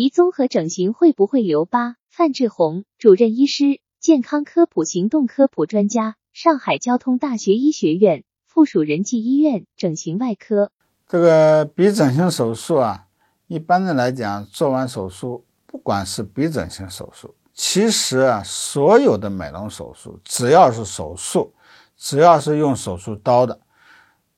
[0.00, 1.96] 鼻综合整形会不会留疤？
[2.08, 10.72] 范志红，主任医师，健康科普行动科普专家，上海交通大学医学院附属仁济医院整形外科。
[11.06, 13.08] 这个鼻整形手术啊，
[13.46, 21.52] 一般的来讲，做完手术，不管是鼻整形手术，其实啊，所有的美容手术，只要是手术，
[21.98, 23.60] 只要是用手术刀的，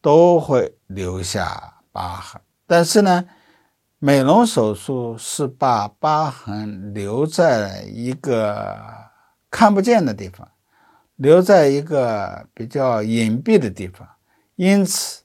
[0.01, 2.43] 都会留下疤痕。
[2.67, 3.25] 但是呢，
[4.05, 8.77] 美容手术是把疤痕留在一个
[9.49, 10.51] 看不见的地方，
[11.15, 14.05] 留在一个比较隐蔽的地方，
[14.57, 15.23] 因此，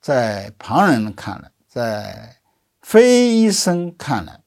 [0.00, 2.34] 在旁人看来，在
[2.80, 4.40] 非医生看来，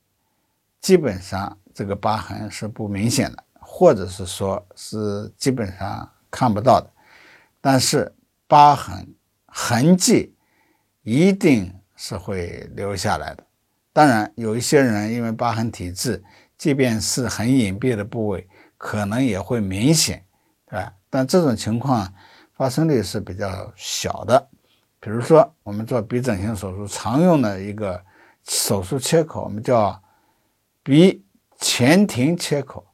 [0.82, 6.90] 基本上这个疤痕是不明显的，或者是说是基本上看不到的。
[7.62, 8.12] 但是
[8.48, 9.14] 疤痕
[9.46, 10.36] 痕迹
[11.04, 13.44] 一定是会留下来的。
[14.00, 16.24] 当然，有一些人因为疤痕体质，
[16.58, 20.24] 即便是很隐蔽的部位，可能也会明显，
[20.70, 20.94] 对吧？
[21.10, 22.14] 但这种情况
[22.56, 24.48] 发生率是比较小的。
[25.02, 28.02] 比如说，我们做鼻整形手术常用的一个
[28.48, 30.02] 手术切口，我们叫
[30.82, 31.22] 鼻
[31.60, 32.88] 前庭切口。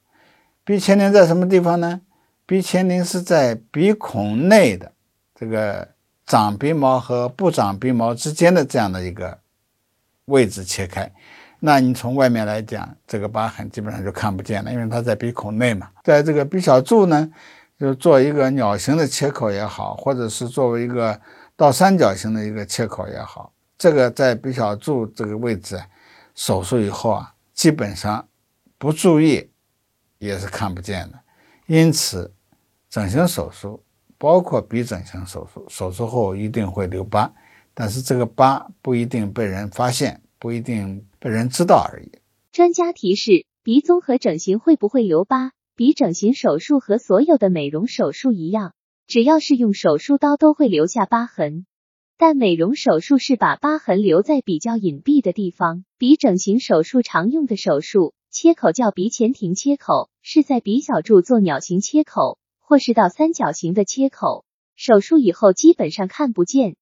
[0.63, 2.01] 鼻前庭在什么地方呢？
[2.47, 4.91] 鼻前庭是在鼻孔内的
[5.35, 5.87] 这个
[6.25, 9.44] 长鼻毛和不长鼻毛之间的这样的一个。
[10.25, 11.11] 位置切开，
[11.59, 15.89] 那你从外面来讲，这个疤痕基本上就看不见了，因为它在鼻孔内嘛。
[16.03, 17.31] 在这个鼻小柱呢，
[17.79, 21.19] 就做一个鸟形的切口也好，或者是作为一个
[21.55, 25.79] 倒三角形的一个切口也好，这个在鼻小柱这个位置，
[26.33, 28.27] 手术以后啊，基本上
[28.77, 29.49] 不注意
[30.17, 31.19] 也是看不见的。
[31.67, 32.33] 因此，
[32.89, 33.83] 整形手术
[34.17, 37.31] 包括鼻整形手术，手术后一定会留疤。
[37.75, 42.09] 但是这个疤不一定被人发现，不一定被人知道而已。
[42.51, 45.51] 专家提示：鼻综合整形会不会留疤？
[45.75, 48.73] 鼻整形手术和所有的美容手术一样，
[49.07, 51.65] 只要是用手术刀都会留下疤痕。
[52.17, 55.83] 但美容手术是把疤痕留在比较隐蔽的地方。
[55.97, 64.45] 鼻整形手术常用的手术切口叫鼻前庭切口，是在鼻小柱做鸟形切口，或是倒三角形的切口。
[64.77, 66.73] 手术以后基本上看不见。